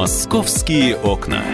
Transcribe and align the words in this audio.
Московские 0.00 0.96
окна 0.96 1.44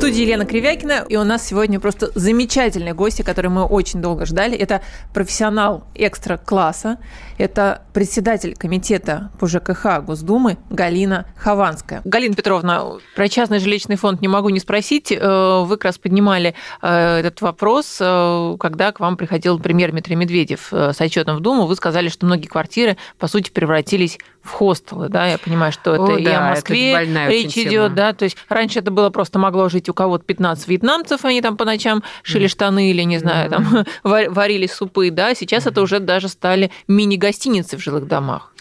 студии 0.00 0.22
Елена 0.22 0.46
Кривякина, 0.46 1.04
и 1.08 1.16
у 1.16 1.24
нас 1.24 1.46
сегодня 1.46 1.78
просто 1.78 2.10
замечательные 2.14 2.94
гости, 2.94 3.20
которые 3.20 3.50
мы 3.50 3.64
очень 3.64 4.00
долго 4.00 4.24
ждали. 4.24 4.56
Это 4.56 4.80
профессионал 5.12 5.84
экстра-класса, 5.94 6.96
это 7.36 7.82
председатель 7.92 8.56
комитета 8.56 9.30
по 9.38 9.46
ЖКХ 9.46 10.02
Госдумы 10.02 10.56
Галина 10.70 11.26
Хованская. 11.36 12.00
Галина 12.06 12.34
Петровна, 12.34 12.82
про 13.14 13.28
частный 13.28 13.58
жилищный 13.58 13.96
фонд 13.96 14.22
не 14.22 14.28
могу 14.28 14.48
не 14.48 14.58
спросить. 14.58 15.12
Э, 15.12 15.64
вы 15.66 15.76
как 15.76 15.84
раз 15.84 15.98
поднимали 15.98 16.54
э, 16.80 17.18
этот 17.18 17.42
вопрос, 17.42 17.98
э, 18.00 18.56
когда 18.58 18.92
к 18.92 19.00
вам 19.00 19.18
приходил 19.18 19.60
премьер 19.60 19.90
Дмитрий 19.90 20.16
Медведев 20.16 20.72
с 20.72 20.98
отчетом 20.98 21.36
в 21.36 21.40
Думу. 21.40 21.66
Вы 21.66 21.76
сказали, 21.76 22.08
что 22.08 22.24
многие 22.24 22.46
квартиры, 22.46 22.96
по 23.18 23.28
сути, 23.28 23.50
превратились 23.50 24.18
в 24.42 24.50
хостелы. 24.52 25.08
Да? 25.08 25.26
Я 25.26 25.38
понимаю, 25.38 25.72
что 25.72 25.94
это 25.94 26.14
О, 26.14 26.16
и 26.16 26.24
да, 26.24 26.48
о 26.48 26.50
Москве 26.50 27.04
речь 27.28 27.56
идет. 27.58 27.94
Да? 27.94 28.12
То 28.12 28.24
есть 28.24 28.36
раньше 28.48 28.78
это 28.78 28.90
было 28.90 29.10
просто 29.10 29.38
могло 29.38 29.68
жить 29.68 29.88
у 29.88 29.94
кого-то 29.94 30.24
15 30.24 30.66
вьетнамцев, 30.68 31.24
они 31.24 31.42
там 31.42 31.56
по 31.56 31.64
ночам 31.64 32.02
шили 32.22 32.46
штаны 32.46 32.90
или, 32.90 33.02
не 33.02 33.18
знаю, 33.18 33.50
там 33.50 33.84
варили 34.02 34.66
супы, 34.66 35.10
да, 35.10 35.34
сейчас 35.34 35.66
это 35.66 35.82
уже 35.82 36.00
даже 36.00 36.28
стали 36.28 36.70
мини-гостиницы 36.88 37.76
в 37.76 37.80
жилых 37.80 38.06
домах. 38.06 38.52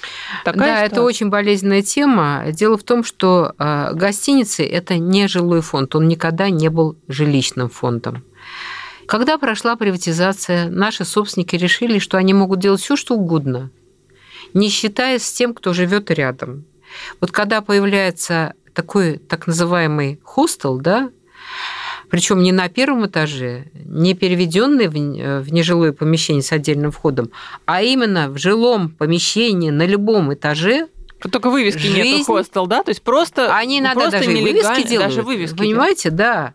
Такая 0.43 0.59
да, 0.59 0.65
ситуация? 0.65 0.85
это 0.85 1.01
очень 1.03 1.29
болезненная 1.29 1.81
тема. 1.81 2.45
Дело 2.51 2.77
в 2.77 2.83
том, 2.83 3.03
что 3.03 3.53
а, 3.57 3.93
гостиницы– 3.93 4.65
это 4.65 4.97
не 4.97 5.27
жилой 5.27 5.61
фонд, 5.61 5.95
он 5.95 6.07
никогда 6.07 6.49
не 6.49 6.69
был 6.69 6.97
жилищным 7.07 7.69
фондом. 7.69 8.23
Когда 9.07 9.39
прошла 9.39 9.75
приватизация, 9.75 10.69
наши 10.69 11.03
собственники 11.03 11.55
решили, 11.55 11.97
что 11.97 12.17
они 12.17 12.35
могут 12.35 12.59
делать 12.59 12.79
все, 12.79 12.95
что 12.95 13.15
угодно, 13.15 13.71
не 14.53 14.69
считаясь 14.69 15.23
с 15.23 15.31
тем, 15.31 15.53
кто 15.53 15.73
живет 15.73 16.11
рядом. 16.11 16.65
Вот 17.21 17.31
когда 17.31 17.61
появляется 17.61 18.53
такой 18.73 19.17
так 19.17 19.47
называемый 19.47 20.19
хостел, 20.23 20.77
да, 20.79 21.09
причем 22.09 22.41
не 22.41 22.51
на 22.51 22.69
первом 22.69 23.05
этаже, 23.05 23.65
не 23.73 24.15
переведенный 24.15 24.87
в 24.87 25.51
нежилое 25.51 25.93
помещение 25.93 26.41
с 26.41 26.51
отдельным 26.51 26.91
входом, 26.91 27.29
а 27.65 27.83
именно 27.83 28.29
в 28.29 28.37
жилом 28.37 28.89
помещении 28.89 29.69
на 29.69 29.85
любом 29.85 30.33
этаже 30.33 30.87
только 31.19 31.49
вывески 31.49 31.79
Жизнь... 31.79 32.01
нету 32.01 32.23
хостел, 32.23 32.65
да? 32.65 32.81
То 32.81 32.89
есть 32.89 33.01
просто 33.01 33.53
Они 33.55 33.79
иногда 33.79 34.09
просто 34.09 34.19
даже 34.19 34.31
вывески 34.31 34.87
делают. 34.87 35.09
Даже 35.09 35.21
вывески 35.21 35.57
Понимаете, 35.57 36.11
да. 36.11 36.53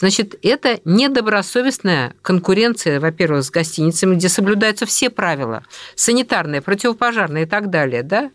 Значит, 0.00 0.38
это 0.42 0.80
недобросовестная 0.86 2.14
конкуренция, 2.22 3.00
во-первых, 3.00 3.44
с 3.44 3.50
гостиницами, 3.50 4.14
где 4.14 4.30
соблюдаются 4.30 4.86
все 4.86 5.10
правила, 5.10 5.62
санитарные, 5.94 6.62
противопожарные 6.62 7.44
и 7.44 7.46
так 7.46 7.68
далее, 7.68 8.02
да? 8.02 8.30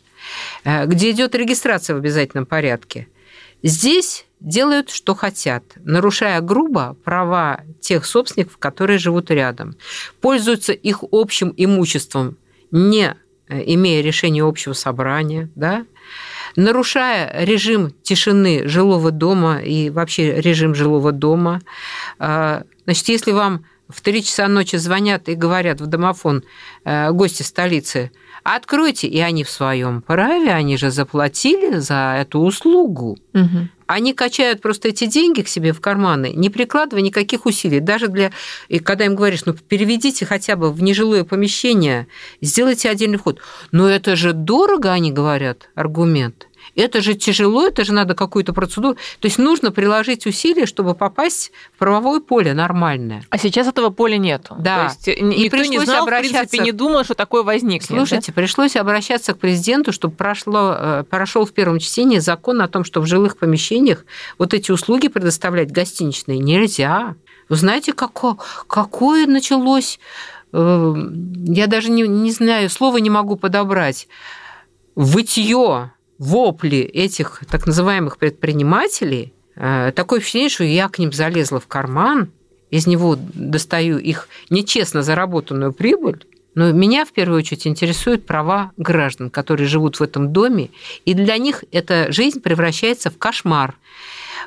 Э, 0.64 0.86
где 0.86 1.10
идет 1.10 1.34
регистрация 1.34 1.96
в 1.96 1.98
обязательном 1.98 2.46
порядке. 2.46 3.08
Здесь 3.64 4.28
делают, 4.40 4.92
что 4.92 5.16
хотят, 5.16 5.64
нарушая 5.78 6.40
грубо 6.42 6.96
права 7.04 7.62
тех 7.82 8.06
собственников, 8.06 8.60
которые 8.60 9.00
живут 9.00 9.32
рядом, 9.32 9.76
пользуются 10.22 10.72
их 10.72 11.04
общим 11.12 11.52
имуществом, 11.58 12.38
не 12.70 13.16
э, 13.48 13.64
имея 13.74 14.04
решения 14.04 14.44
общего 14.44 14.74
собрания, 14.74 15.50
да, 15.56 15.88
нарушая 16.56 17.44
режим 17.46 17.94
тишины 18.04 18.68
жилого 18.68 19.12
дома 19.12 19.60
и 19.62 19.90
вообще 19.90 20.40
режим 20.42 20.76
жилого 20.76 21.12
дома. 21.12 21.62
А, 22.20 22.64
значит, 22.86 23.08
если 23.10 23.32
вам 23.32 23.66
в 23.90 24.02
3 24.02 24.24
часа 24.24 24.48
ночи 24.48 24.78
звонят 24.78 25.30
и 25.30 25.36
говорят 25.36 25.80
в 25.82 25.86
домофон 25.86 26.44
э, 26.84 27.12
гости 27.12 27.44
столицы, 27.44 28.12
откройте, 28.54 29.08
и 29.08 29.20
они 29.20 29.44
в 29.44 29.50
своем 29.50 30.04
праве, 30.04 30.52
они 30.52 30.78
же 30.78 30.92
заплатили 30.92 31.80
за 31.80 32.18
эту 32.22 32.40
услугу. 32.40 33.18
Угу. 33.34 33.70
Они 33.88 34.14
качают 34.14 34.62
просто 34.62 34.90
эти 34.90 35.06
деньги 35.06 35.42
к 35.42 35.48
себе 35.48 35.74
в 35.74 35.82
карманы, 35.82 36.32
не 36.36 36.52
прикладывая 36.52 37.02
никаких 37.02 37.48
усилий. 37.48 37.80
Даже 37.80 38.08
для... 38.08 38.32
И 38.68 38.78
когда 38.78 39.06
им 39.06 39.16
говоришь, 39.16 39.46
ну, 39.46 39.54
переведите 39.54 40.26
хотя 40.26 40.56
бы 40.56 40.72
в 40.72 40.82
нежилое 40.84 41.24
помещение, 41.24 42.08
сделайте 42.40 42.90
отдельный 42.90 43.18
вход. 43.18 43.40
Но 43.72 43.90
это 43.90 44.16
же 44.16 44.34
дорого, 44.34 44.92
они 44.92 45.12
говорят, 45.12 45.70
аргумент. 45.74 46.48
Это 46.76 47.02
же 47.02 47.14
тяжело, 47.14 47.68
это 47.68 47.86
же 47.86 47.94
надо 47.94 48.16
какую-то 48.16 48.54
процедуру. 48.54 48.96
То 49.20 49.28
есть 49.28 49.38
нужно 49.38 49.72
приложить 49.72 50.26
усилия, 50.26 50.66
чтобы 50.66 50.94
попасть 50.94 51.52
в 51.74 51.80
правовое 51.80 52.20
поле 52.20 52.54
нормальное. 52.54 53.24
А 53.30 53.38
сейчас 53.38 53.68
этого 53.68 53.90
поля 53.90 54.18
нету. 54.18 54.56
Да. 54.60 54.78
То 54.78 55.12
есть 55.12 55.20
и 55.20 55.24
никто 55.24 55.64
не 55.64 55.80
знал, 55.80 56.04
обращаться... 56.04 56.38
в 56.38 56.50
принципе, 56.50 56.60
не 56.60 56.72
думал, 56.72 57.04
что 57.04 57.14
такое 57.14 57.44
возникнет. 57.44 57.88
Слушайте, 57.88 58.32
да? 58.32 58.42
пришлось 58.42 58.76
обращаться 58.76 59.34
к 59.34 59.40
президенту, 59.40 59.94
чтобы 59.94 60.16
прошло, 60.16 60.76
э, 60.78 61.04
прошел 61.10 61.46
в 61.46 61.54
первом 61.54 61.80
чтении 61.80 62.20
закон 62.20 62.62
о 62.62 62.68
том, 62.68 62.84
что 62.84 63.00
в 63.00 63.06
жилых 63.06 63.38
помещениях 63.38 64.06
вот 64.38 64.54
эти 64.54 64.72
услуги 64.72 65.08
предоставлять 65.08 65.72
гостиничные 65.72 66.40
нельзя. 66.40 67.16
Вы 67.48 67.56
знаете, 67.56 67.94
какое, 67.94 68.36
какое 68.68 69.28
началось, 69.28 70.00
э, 70.52 70.94
я 71.48 71.68
даже 71.68 71.90
не, 71.90 72.04
не 72.04 72.32
знаю, 72.32 72.70
слова 72.70 72.98
не 72.98 73.10
могу 73.10 73.38
подобрать, 73.38 74.08
вытье 74.96 75.92
вопли 76.18 76.80
этих 76.80 77.42
так 77.50 77.66
называемых 77.66 78.18
предпринимателей, 78.18 79.34
э, 79.56 79.92
такое 79.96 80.20
впечатление, 80.20 80.50
что 80.50 80.64
я 80.64 80.90
к 80.90 81.00
ним 81.00 81.12
залезла 81.12 81.60
в 81.60 81.68
карман, 81.68 82.32
из 82.72 82.88
него 82.88 83.18
достаю 83.18 83.98
их 83.98 84.28
нечестно 84.50 85.04
заработанную 85.04 85.74
прибыль, 85.74 86.26
но 86.56 86.72
меня 86.72 87.06
в 87.06 87.12
первую 87.12 87.40
очередь 87.40 87.68
интересуют 87.68 88.26
права 88.26 88.72
граждан, 88.78 89.30
которые 89.30 89.68
живут 89.68 90.00
в 90.00 90.04
этом 90.04 90.32
доме, 90.32 90.70
и 91.04 91.14
для 91.14 91.38
них 91.38 91.64
эта 91.72 92.12
жизнь 92.12 92.42
превращается 92.42 93.12
в 93.12 93.18
кошмар. 93.18 93.78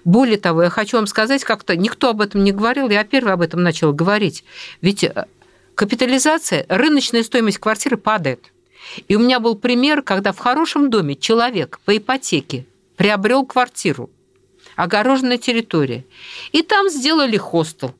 Более 0.04 0.38
того, 0.38 0.62
я 0.62 0.70
хочу 0.70 0.96
вам 0.96 1.06
сказать, 1.06 1.44
как-то 1.44 1.76
никто 1.76 2.10
об 2.10 2.20
этом 2.22 2.44
не 2.44 2.52
говорил, 2.52 2.88
я 2.88 3.04
первый 3.04 3.34
об 3.34 3.42
этом 3.42 3.62
начала 3.62 3.92
говорить. 3.92 4.44
Ведь 4.80 5.04
э, 5.04 5.26
капитализация, 5.74 6.64
рыночная 6.68 7.22
стоимость 7.22 7.58
квартиры 7.58 7.98
падает– 7.98 8.52
и 9.06 9.16
у 9.16 9.20
меня 9.20 9.40
был 9.40 9.54
пример, 9.54 10.02
когда 10.02 10.32
в 10.32 10.38
хорошем 10.38 10.90
доме 10.90 11.14
человек 11.16 11.80
по 11.84 11.96
ипотеке 11.96 12.66
приобрел 12.96 13.44
квартиру, 13.44 14.10
огороженная 14.76 15.38
территория, 15.38 16.04
и 16.52 16.62
там 16.62 16.88
сделали 16.88 17.36
хостел. 17.36 17.94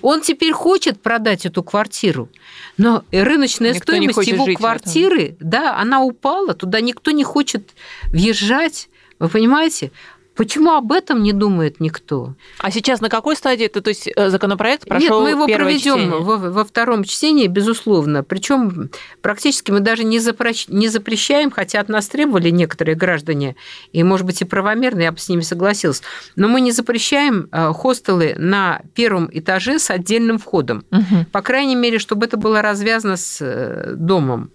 Он 0.00 0.20
теперь 0.20 0.52
хочет 0.52 1.02
продать 1.02 1.44
эту 1.44 1.62
квартиру, 1.62 2.28
но 2.76 3.04
рыночная 3.10 3.74
никто 3.74 3.92
стоимость 3.92 4.28
его 4.28 4.46
квартиры, 4.54 5.36
да, 5.40 5.76
она 5.76 6.02
упала, 6.02 6.54
туда 6.54 6.80
никто 6.80 7.10
не 7.10 7.24
хочет 7.24 7.70
въезжать. 8.06 8.88
Вы 9.18 9.28
понимаете? 9.28 9.90
Почему 10.34 10.72
об 10.72 10.92
этом 10.92 11.22
не 11.22 11.32
думает 11.32 11.78
никто? 11.80 12.34
А 12.58 12.70
сейчас 12.70 13.00
на 13.00 13.10
какой 13.10 13.36
стадии 13.36 13.66
это, 13.66 13.82
то 13.82 13.88
есть 13.88 14.08
э, 14.08 14.30
законопроект 14.30 14.86
прошел 14.88 15.20
Нет, 15.20 15.24
мы 15.24 15.30
его 15.30 15.46
проведем 15.46 16.10
во, 16.22 16.36
во 16.38 16.64
втором 16.64 17.04
чтении, 17.04 17.46
безусловно. 17.48 18.24
Причем 18.24 18.90
практически 19.20 19.70
мы 19.70 19.80
даже 19.80 20.04
не, 20.04 20.18
запрещ... 20.18 20.68
не 20.68 20.88
запрещаем, 20.88 21.50
хотя 21.50 21.80
от 21.80 21.88
нас 21.88 22.08
требовали 22.08 22.48
некоторые 22.50 22.94
граждане, 22.94 23.56
и, 23.92 24.02
может 24.02 24.24
быть, 24.24 24.40
и 24.40 24.44
правомерно, 24.46 25.02
я 25.02 25.12
бы 25.12 25.18
с 25.18 25.28
ними 25.28 25.42
согласилась, 25.42 26.02
но 26.34 26.48
мы 26.48 26.62
не 26.62 26.72
запрещаем 26.72 27.48
э, 27.52 27.72
хостелы 27.74 28.34
на 28.38 28.80
первом 28.94 29.28
этаже 29.32 29.78
с 29.78 29.90
отдельным 29.90 30.38
входом. 30.38 30.84
Угу. 30.90 31.26
По 31.30 31.42
крайней 31.42 31.76
мере, 31.76 31.98
чтобы 31.98 32.26
это 32.26 32.38
было 32.38 32.62
развязано 32.62 33.16
с 33.16 33.38
э, 33.40 33.94
домом. 33.96 34.50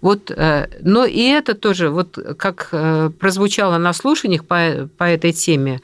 Вот, 0.00 0.30
э, 0.30 0.68
но 0.82 1.04
и 1.04 1.22
это 1.22 1.54
тоже, 1.54 1.90
вот 1.90 2.18
как 2.38 2.68
э, 2.72 3.10
прозвучало 3.18 3.78
на 3.78 3.92
слушаниях 3.92 4.46
по, 4.46 4.88
по 4.96 5.04
этой 5.04 5.32
теме, 5.32 5.80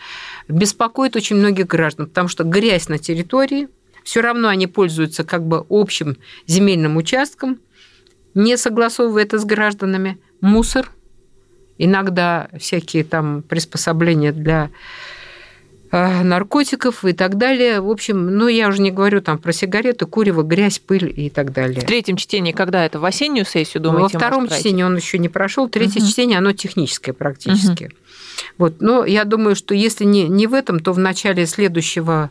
беспокоит 0.48 1.16
очень 1.16 1.36
многих 1.36 1.66
граждан, 1.66 2.06
потому 2.06 2.28
что 2.28 2.44
грязь 2.44 2.88
на 2.88 2.98
территории, 2.98 3.68
все 4.04 4.20
равно 4.20 4.48
они 4.48 4.66
пользуются 4.66 5.24
как 5.24 5.46
бы 5.46 5.66
общим 5.68 6.16
земельным 6.46 6.96
участком, 6.96 7.58
не 8.34 8.56
согласовывая 8.56 9.24
это 9.24 9.38
с 9.38 9.44
гражданами, 9.44 10.18
мусор, 10.40 10.90
иногда 11.78 12.48
всякие 12.58 13.04
там 13.04 13.42
приспособления 13.42 14.32
для 14.32 14.70
наркотиков 15.92 17.04
и 17.04 17.12
так 17.12 17.36
далее. 17.36 17.80
В 17.80 17.90
общем, 17.90 18.36
ну, 18.36 18.48
я 18.48 18.68
уже 18.68 18.80
не 18.82 18.90
говорю 18.90 19.20
там 19.20 19.38
про 19.38 19.52
сигареты, 19.52 20.06
курево, 20.06 20.42
грязь, 20.42 20.78
пыль 20.78 21.12
и 21.14 21.30
так 21.30 21.52
далее. 21.52 21.80
В 21.80 21.84
третьем 21.84 22.16
чтении 22.16 22.52
когда 22.52 22.84
это? 22.84 22.98
В 22.98 23.04
осеннюю 23.04 23.44
сессию, 23.44 23.82
думаете, 23.82 24.18
Во 24.18 24.18
втором 24.18 24.48
чтении 24.48 24.82
он 24.82 24.96
еще 24.96 25.18
не 25.18 25.28
прошел. 25.28 25.68
Третье 25.68 26.00
угу. 26.00 26.08
чтение, 26.08 26.38
оно 26.38 26.52
техническое 26.52 27.12
практически. 27.12 27.84
Угу. 27.84 27.92
Вот. 28.58 28.80
Но 28.80 29.04
я 29.04 29.24
думаю, 29.24 29.56
что 29.56 29.74
если 29.74 30.04
не, 30.04 30.24
не 30.24 30.46
в 30.46 30.54
этом, 30.54 30.80
то 30.80 30.92
в 30.92 30.98
начале 30.98 31.46
следующего 31.46 32.30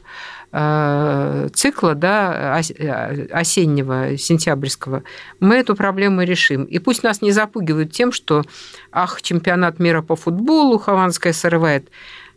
э, 0.51 1.49
цикла 1.53 1.95
да, 1.95 2.61
э, 2.77 3.27
осеннего, 3.31 4.17
сентябрьского, 4.17 5.03
мы 5.39 5.55
эту 5.55 5.75
проблему 5.75 6.23
решим. 6.23 6.63
И 6.63 6.79
пусть 6.79 7.03
нас 7.03 7.21
не 7.21 7.31
запугивают 7.31 7.91
тем, 7.91 8.11
что 8.11 8.43
ах, 8.91 9.21
чемпионат 9.21 9.79
мира 9.79 10.01
по 10.01 10.15
футболу 10.15 10.77
Хованская 10.77 11.33
срывает. 11.33 11.89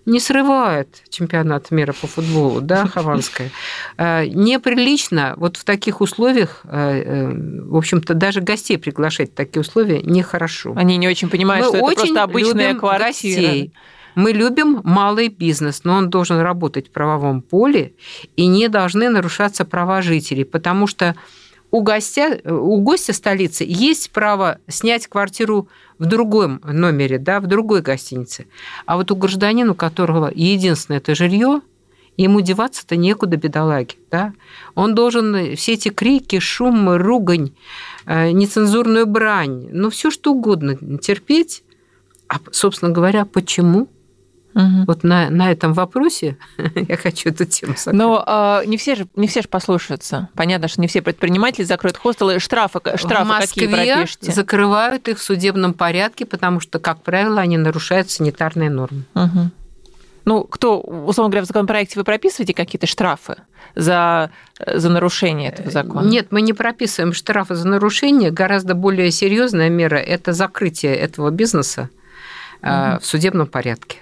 Не 0.06 0.20
срывает 0.20 1.02
чемпионат 1.10 1.70
мира 1.70 1.92
по 1.92 2.06
футболу, 2.06 2.60
да, 2.60 2.86
Хованская. 2.94 3.50
Э, 3.96 4.26
неприлично 4.26 5.34
вот 5.36 5.56
в 5.56 5.64
таких 5.64 6.00
условиях, 6.00 6.62
э, 6.64 7.02
э, 7.04 7.62
в 7.64 7.76
общем-то, 7.76 8.14
даже 8.14 8.40
гостей 8.40 8.78
приглашать 8.78 9.32
в 9.32 9.34
такие 9.34 9.60
условия 9.60 10.02
нехорошо. 10.02 10.72
Они 10.76 10.96
не 10.96 11.08
очень 11.08 11.28
понимают, 11.28 11.66
Мы 11.66 11.76
что 11.76 11.84
очень 11.84 11.92
это 11.92 12.02
просто 12.04 12.22
обычная 12.22 12.74
квартира. 12.74 13.06
Гостей. 13.06 13.72
Мы 14.14 14.32
любим 14.32 14.80
малый 14.82 15.28
бизнес, 15.28 15.84
но 15.84 15.94
он 15.94 16.10
должен 16.10 16.40
работать 16.40 16.88
в 16.88 16.90
правовом 16.90 17.40
поле, 17.40 17.92
и 18.34 18.46
не 18.46 18.68
должны 18.68 19.10
нарушаться 19.10 19.64
права 19.64 20.02
жителей, 20.02 20.44
потому 20.44 20.88
что 20.88 21.14
у 21.70 21.82
гостя, 21.82 22.40
у 22.44 22.80
гостя 22.80 23.12
столицы 23.12 23.64
есть 23.66 24.10
право 24.10 24.58
снять 24.68 25.06
квартиру 25.06 25.68
в 25.98 26.06
другом 26.06 26.60
номере, 26.64 27.18
да, 27.18 27.40
в 27.40 27.46
другой 27.46 27.82
гостинице. 27.82 28.46
А 28.86 28.96
вот 28.96 29.10
у 29.10 29.16
гражданина, 29.16 29.72
у 29.72 29.74
которого 29.74 30.30
единственное 30.34 30.98
это 30.98 31.14
жилье, 31.14 31.60
ему 32.16 32.40
деваться-то 32.40 32.96
некуда, 32.96 33.36
бедолаги. 33.36 33.96
Да? 34.10 34.32
Он 34.74 34.94
должен 34.94 35.56
все 35.56 35.74
эти 35.74 35.88
крики, 35.88 36.38
шум, 36.40 36.90
ругань, 36.96 37.52
э, 38.06 38.32
нецензурную 38.32 39.06
брань, 39.06 39.68
ну, 39.70 39.90
все 39.90 40.10
что 40.10 40.32
угодно 40.32 40.76
терпеть. 40.98 41.62
А, 42.28 42.36
собственно 42.50 42.90
говоря, 42.90 43.24
почему? 43.24 43.88
Угу. 44.58 44.84
Вот 44.88 45.04
на, 45.04 45.30
на 45.30 45.52
этом 45.52 45.72
вопросе 45.72 46.36
я 46.74 46.96
хочу 46.96 47.28
эту 47.28 47.44
тему 47.44 47.74
закрыть. 47.76 47.94
Но 47.94 48.24
э, 48.26 48.66
не, 48.66 48.76
все 48.76 48.96
же, 48.96 49.06
не 49.14 49.28
все 49.28 49.42
же 49.42 49.48
послушаются. 49.48 50.30
Понятно, 50.34 50.66
что 50.66 50.80
не 50.80 50.88
все 50.88 51.00
предприниматели 51.00 51.64
закроют 51.64 51.96
хостелы. 51.96 52.40
Штрафы, 52.40 52.80
штрафы 52.96 53.24
в 53.24 53.28
Москве 53.28 53.68
какие 53.68 53.94
пропишете? 53.94 54.32
закрывают 54.32 55.06
их 55.06 55.18
в 55.18 55.22
судебном 55.22 55.74
порядке, 55.74 56.26
потому 56.26 56.58
что, 56.58 56.80
как 56.80 57.02
правило, 57.02 57.40
они 57.40 57.56
нарушают 57.56 58.10
санитарные 58.10 58.68
нормы. 58.68 59.04
Угу. 59.14 59.50
Ну, 60.24 60.42
кто, 60.42 60.80
условно 60.80 61.30
говоря, 61.30 61.44
в 61.44 61.46
законопроекте 61.46 61.94
вы 61.96 62.04
прописываете 62.04 62.52
какие-то 62.52 62.88
штрафы 62.88 63.36
за, 63.76 64.32
за 64.66 64.90
нарушение 64.90 65.50
этого 65.50 65.70
закона? 65.70 66.04
Нет, 66.04 66.26
мы 66.32 66.42
не 66.42 66.52
прописываем 66.52 67.12
штрафы 67.12 67.54
за 67.54 67.68
нарушение. 67.68 68.32
Гораздо 68.32 68.74
более 68.74 69.12
серьезная 69.12 69.70
мера– 69.70 69.96
это 69.96 70.32
закрытие 70.32 70.96
этого 70.96 71.30
бизнеса 71.30 71.90
угу. 72.60 72.70
в 73.00 73.02
судебном 73.02 73.46
порядке. 73.46 73.98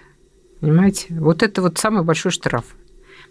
Понимаете? 0.61 1.06
Вот 1.11 1.43
это 1.43 1.62
вот 1.62 1.79
самый 1.79 2.03
большой 2.03 2.32
штраф. 2.32 2.64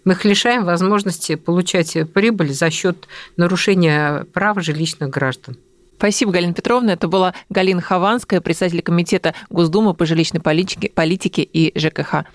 Мы 0.04 0.12
их 0.12 0.24
лишаем 0.24 0.64
возможности 0.64 1.34
получать 1.34 1.96
прибыль 2.12 2.52
за 2.52 2.70
счет 2.70 3.08
нарушения 3.36 4.24
прав 4.32 4.62
жилищных 4.62 5.10
граждан. 5.10 5.56
Спасибо, 5.96 6.30
Галина 6.30 6.52
Петровна. 6.52 6.92
Это 6.92 7.08
была 7.08 7.34
Галина 7.48 7.80
Хованская, 7.80 8.40
председатель 8.40 8.82
комитета 8.82 9.34
Госдумы 9.50 9.94
по 9.94 10.04
жилищной 10.04 10.40
политике, 10.40 10.90
политике 10.94 11.42
и 11.42 11.76
ЖКХ. 11.76 12.26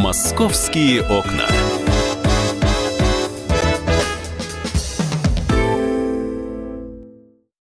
Московские 0.00 1.02
окна. 1.02 1.46